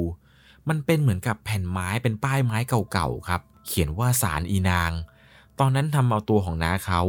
[0.70, 2.58] มันเป็นเหมือนกับแผ่นไม้เป็นป้ายไม้
[2.92, 4.92] เก่าๆครับ เขียนว่าสารอีนาง
[5.60, 7.02] ตอนนั้นทำเอาตัวของน้าเขา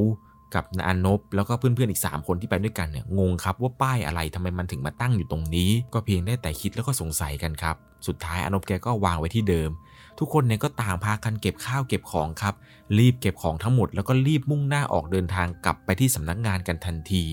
[0.55, 9.70] กับนานบแล้วก็เพื่อนๆอีก 3 คนที่ไปด้วยกันเนี่ยงงครับว่าป้ายอะไรทำไมมันถึงมาตั้งอยู่ตรงนี้ ก็เพียงได้แต่คิดแล้วก็สงสัยกันครับ สุดท้ายอนบแกก็วางไว้ที่เดิม
[10.18, 12.55] ทุกคนเนี่ยก็ต่างพากันเก็บข้าวเก็บของครับ
[12.98, 17.25] รีบเก็บของทั้งหมดแล้วก็รีบมุ่งหน้าออกเดินทางกลับไปที่สำนักงานกันทันที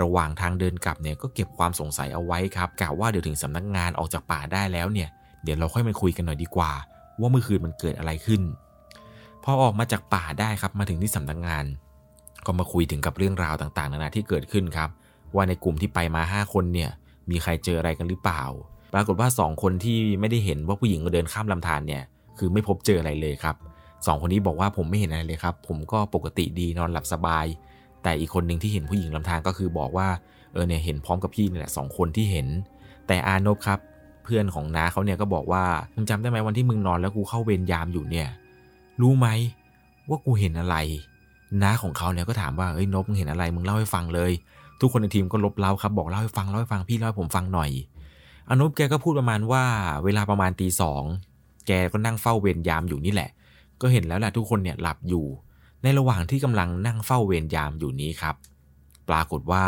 [0.00, 5.08] ระหว่างทางเดินกลับเนี่ยก็เก็บความสงสัยเอาไว้ครับกะว่าเดี๋ยวถึงสำนักงานออกจากป่าได้แล้วเนี่ย
[5.42, 6.72] เดี๋ยวเราค่อยมาคุยกันหน่อยดีกว่า
[7.20, 8.42] ว่าเมื่อคืนมันเกิดอะไรขึ้น
[9.44, 11.64] พอออกมาจากป่าได้ครับมาถึงที่สำนักงงาน
[12.46, 14.90] ก็มาคุยถึงกับเรื่องราวต่างๆ นานาที่เกิดขึ้นครับ
[15.34, 16.90] ว่าในกลุ่มที่ไปมา 5 คนเนี่ย
[17.30, 18.42] มีใครเจออะไรกันหรือเปล่า
[18.94, 22.02] ปรากฏว่า 2 คนที่ไม่ได้เห็นว่าผู้หญิงเดินข้ามลำธารเนี่ย
[22.38, 23.56] คือไม่พบเจออะไรเลยครับ
[24.06, 27.46] สองคนนี้บอกว่าผมไม่เห็นอะไรเลยครับ ผมก็ปกติดีนอนหลับสบาย
[28.02, 30.08] แต่อีกคนหนึ่งที่เห็นผู้หญิงลำธารก็คือบอกว่า
[30.52, 32.46] เออเนี่ยเห็นพร้อมกับพี่นี่แหละสองคนที่เห็น
[33.06, 33.78] แต่อานบครับ
[34.24, 38.28] เพื่อนของน้าเขาเนี่ยก็บอกว่ามึงจำได้ไหมวันที่มึงนอนแล้วกูเข้าเวรยามอยู่เนี่ย
[39.00, 39.26] รู้ไหม
[40.08, 40.76] ว่ากูเห็นอะไร
[41.62, 44.32] น้าของเขาเนี่ยก็ถามว่าเอ้ยนบมึงเห็นอะไรมึงเล่าให้ฟังเลย
[44.80, 47.70] ทุกคนในทีมก็ลบเล่าครับบอกเล่าให้ฟังเล่าให้ฟังพี่เล่าให้ผมฟังหน่อย
[48.50, 49.64] อนุปแกก็พูดประมาณว่า
[50.04, 51.02] เวลาประมาณตีสอง
[51.66, 53.30] แกก็นั่งเฝ้าเวรยามอยู่นี่แหละ
[53.80, 55.26] ก็เห็นแล้วแหละทุกคนเนี่ยหลับอยู่
[55.82, 58.34] ในระหว่างที่กำลังนั่งเฝ้าเวรยามอยู่นี้ครับ
[59.08, 59.64] ปรากฏว่า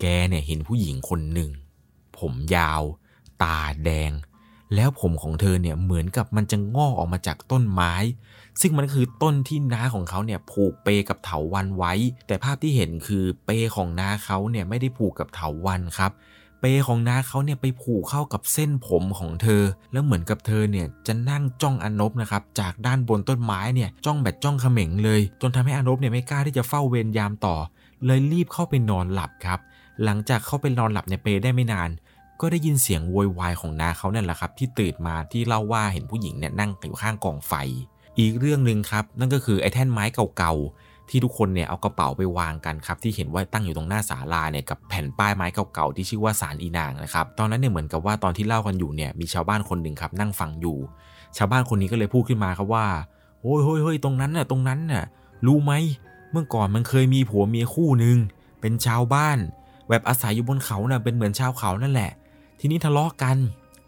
[0.00, 1.50] แกเนี่ยเห็นผู้หญิงคนหนึ่ง
[2.18, 2.82] ผมยาว
[3.42, 4.12] ตาแดง
[4.74, 7.94] แล้วผมของเธอเนี่ยเหมือนกับมันจะงอกออกมาจากต้นไม้
[8.60, 11.92] ซึ่งมันคือต้นที่น้าของเขาเนี่ยผูกเปกับเถาวันไว้
[12.26, 16.12] แต่ภาพที่เห็นคือเปของน้าเขาเนี่ยไม่ได้ผูกกับเถาวันครับ
[16.60, 27.56] เปของน้าเขาเนี่ยไปผูกเข้ากับเส้นผมของเธอ แล้วเหมือนกับเธอเนี่ยจะนั่งจ้องอนบนะครับจากด้านบนต้นไม้เนี่ยจ้องแบบจ้องเขม็งเลย จนทำให้อนบเนี่ยไม่กล้าที่จะเฝ้าเวรยามต่อ
[28.06, 29.60] เลยรีบเข้าไปนอนหลับครับ
[30.04, 31.90] หลังจากเข้าไปนอนหลับในเปได้ไม่นาน
[32.40, 37.52] ก็ได้ยินเสียงโวยวายของน้าเขาเนั่นแหละครับที่ตื่นมาที่เล่าว่าเห็นผู้หญิงเนี่ยนั่งอยู่ข้างกองไฟ
[38.18, 40.04] อีกเรื่องหนึ่งครับนั่นก็คือไอ้แท่นไม้
[40.36, 50.76] เก่าๆ ที่ทุกคนเนี่ยเอากระเป๋าไปวางกันครับที่เห็นว่าตั้งอยู่ตรงหน้าศาลาเนี่ยกับแผ่นป้ายไม้เก่าๆที่ชื่อว่าสารอีนางนะครับตอนนั้นเนี่ยเหมือนกับว่าตอนที่เล่ากันอยู่เนี่ยมีชาวบ้านคนหนึ่งครับนั่งฟังอยู่
[51.36, 52.86] ชาวบ้านคนนี้ก็เลยพูดขึ้นมาครับว่า
[53.40, 55.04] โอ้ยเฮ้ยเฮ้ยตรงนั้นน่ะตรงนั้นน่ะ
[55.46, 55.72] รู้ไหม
[56.32, 58.16] เมื่อก่อนมันเคยมีผัวเมียคู่หนึ่ง
[58.60, 59.38] เป็นชาวบ้าน
[59.88, 62.10] แบบอาศัยอยู่บนเขาน่ะเป็นเหมือนชาวเขานั่นแหละ
[62.60, 63.36] ทีนี้ทะเลาะกัน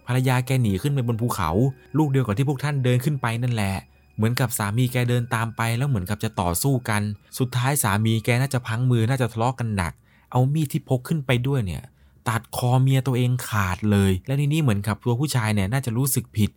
[0.07, 1.51] ภรรยาแกหนีขึ้นไปบนภูเขา
[1.99, 3.75] ลูกเดียวกับที่พวกท่านเดินขึ้นไปนั่นแหละ
[4.17, 7.03] เหมือนกับสามีแกเดินตามไปแล้วเหมือนกับจะต่อสู้กัน
[7.39, 9.93] สุดท้ายสามีแกน่าจะพังมือน่าจะทะเลาะกกันหนัก
[10.33, 11.83] เอามีดที่พกขึ้นไปด้วยเนี่ย
[12.29, 16.51] ตัดคอเมียตัวเองขาดเลย และนี่นี่เหมือนกับตัวผู้ชายเนี่ยน่าจะรู้สึกผิด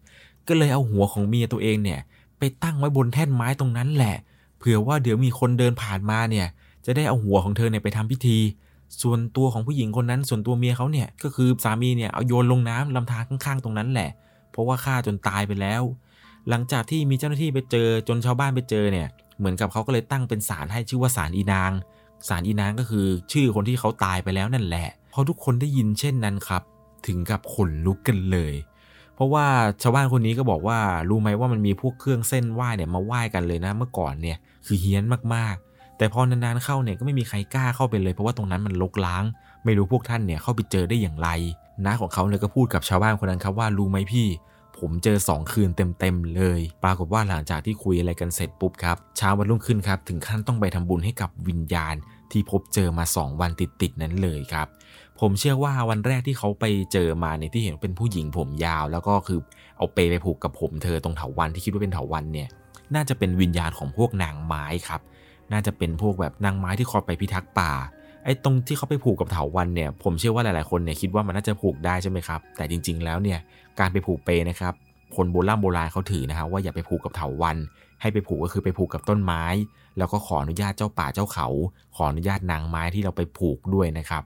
[0.47, 1.99] ก็เลยเอาหัวของเมียตัวเองเนี่ย
[2.39, 4.15] ไปตั้งไว้บนแท่นไม้ตรงนั้นแหละ
[4.57, 6.47] เผื่อว่าเดี๋ยวมีคนเดินผ่านมาเนี่ย
[6.85, 8.37] จะได้เอาหัวของเธอเนี่ยไปทำพิธี
[9.01, 14.09] ส่วนตัวของผู้หญิงคนนั้น ส่วนตัวเมียเขาเนี่ยก็คือสามีเนี่ยเอาโยนลงน้ำลำธารข้างๆตรงนั้นแหละ
[14.51, 15.81] เพราะว่าฆ่าจนตายไปแล้ว
[16.49, 19.07] หลังจากที่มีเจ้าหน้าที่ไปเจอจนชาวบ้านไปเจอเนี่ย
[19.39, 21.71] เหมือนกับเขาก็เลยตั้งเป็นศาลให้ชื่อว่าศาลอีนาง
[22.27, 26.61] ศาลอีนางก็คือชื่อคนที่เขาตายไปแล้วนั่นแหละพอทุกคนได้ยินเช่นนั้นครับ
[27.07, 28.53] ถึงกับขนลุกกันเลย
[29.15, 29.45] เพราะว่า
[29.81, 30.79] ชาวบ้านคนนี้ก็บอกว่า
[31.09, 35.03] รู้ไหมว่ามันมีพวกเครื่องเส้นไหว้เนี่ยมาไหว้กันเลยนะ เมื่อก่อนเนี่ยคือเฮี้ยน
[35.33, 39.23] มากๆ แต่พอนานๆเข้าเนี่ยก็ไม่มีใครกล้าเข้าไปเลย เพราะว่าตรงนั้นมันลกล้าง
[39.65, 41.29] ไม่รู้พวกท่านเนี่ยเข้าไปเจอได้อย่างไร
[41.85, 44.27] น้าของเขาเนี่ยก็พูดกับชาวบ้านคนนั้นครับว่ารู้ไหมพี่
[44.79, 51.95] ผมเจอ 2 คืนเต็มๆเลย ปรากฏว่าหลังจากที่คุยอะไรกันเสร็จปุ๊บครับเช้าวันรุ่งขึ้นครับถึงขั้นต้องไปทำบุญให้กับวิญญาณ
[52.31, 54.67] ที่พบเจอมา 2 วันติดๆนั้นเลยครับ
[55.19, 59.39] ผมเชื่อว่าวันแรกที่เขาไปเจอมาเนี่ยที่เห็นเป็นผู้หญิงผมยาว แล้วก็คือ
[59.77, 62.49] เอาเปไปผูกกับผมเธอตรงเถาวันที่คิดว่าเป็นเถาวันเนี่ย
[62.95, 65.01] น่าจะเป็นวิญญาณของพวกนางไม้ครับ
[65.51, 67.71] น่าจะเป็นพวกแบบนางไม้ที่คอยไปพิทักษ์ป่า
[68.25, 73.39] ไอ้ตรงที่เขาไปผูกกับเถาวันเนี่ยผมเชื่อว่าหลายๆคนเนี่ยคิดว่ามันน่าจะผูกได้ใช่ไหมครับ แต่จริง ๆ แล้วเนี่ย
[73.79, 74.73] การไปผูกเปนะครับ
[75.15, 77.57] คนโบราณโบราณเขาถือนะฮะว่าอย่าไปผูกกับเถาวัน
[78.01, 79.43] ให้ไปผูกก็คือไปผูกกับต้นไม้
[79.97, 81.47] แล้วก็ขออนุญาตเจ้าป่าเจ้าเขา
[81.95, 84.23] ขออนุญาตนางไม้ที่เราไปผูกด้วยนะครับ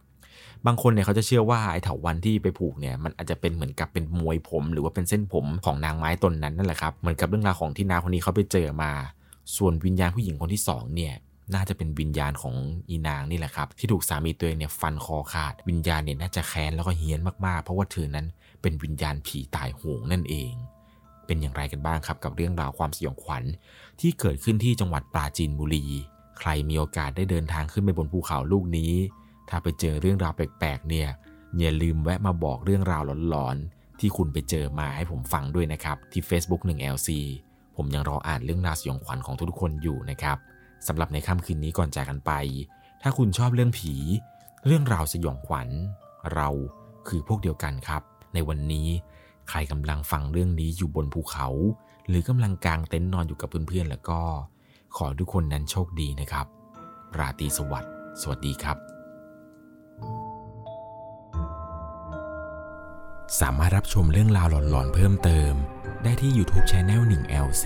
[0.66, 8.92] บางคนเนี่ยเขาจะเชื่อว่าไอ้เถาวันที่ไปผูกเนี่ยมันอาจจะเป็นเหมือนกับเป็นมวยผม หรือว่าเป็นเส้นผมของนางไม้ตนนั้นนั่นแหละครับเหมือนกับเรื่องราวของที่นาคนนี้เขาไปเจอมา
[9.58, 11.14] ส่วนวิญญาณผู้หญิงคนที่สองเนี่ย
[11.54, 12.56] น่าจะเป็นวิญญาณของ
[12.90, 18.26] อีนางนี่แหละครับ ที่ถูกสามีตัวเองเนี่ยฟันคอขาด วิญญาณเนี่ยน่าจะแค้นแล้วก็เฮี้ยนมากๆ เพราะว่าเธอนั้น
[18.62, 20.52] เป็นวิญญาณผีตายโหงนั่นเอง
[21.26, 23.44] เป็นอย่างไรกันบ้างครับกับเรื่องราวความสยองขวัญ
[24.00, 25.86] ที่เกิดขึ้นที่จังหวัดปราจีนบุรี
[26.40, 28.94] ใครมีโอกาสได้เดินทางขึ้นไปบนภูเขาลูกนี้
[29.50, 31.10] ถ้าไปเจอเรื่องราวแปลกๆเนี่ย
[31.60, 37.10] อย่าลืมแวะมาบอกเรื่องราวหลอนๆ ที่คุณไปเจอมาให้ผมฟังด้วยนะครับ ที่ Facebook 1 LC
[37.76, 40.38] ผมยังรออ่านเรื่องราวสยองขวัญของทุกๆคนอยู่นะครับ
[40.88, 42.32] สำหรับในค่ำคืนนี้ก่อนจากกันไป
[43.02, 43.94] ถ้าคุณชอบเรื่องผี
[44.66, 45.70] เรื่องราวสยองขวัญ
[46.34, 46.50] เรา
[47.08, 48.02] คือพวกเดียวกันครับ
[48.34, 48.88] ในวันนี้
[49.50, 51.48] ใครกำลังฟังเรื่องนี้อยู่บนภูเขา
[52.08, 54.22] หรือกำลังกางเต็นท์นอนอยู่กับเพื่อนๆ แล้วก็
[54.96, 56.46] ขอทุกคนนั้นโชคดีนะครับ
[57.18, 58.78] ราตรีสวัสดิ์ สวัสดีครับ
[63.40, 65.54] สามารถรับชมเรื่องราวหลอนๆเพิ่มเติม
[66.04, 67.66] ได้ที่ YouTube Channel 1 LC